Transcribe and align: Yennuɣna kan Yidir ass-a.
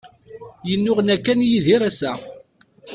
Yennuɣna 0.69 1.15
kan 1.25 1.39
Yidir 1.49 1.81
ass-a. 1.89 2.11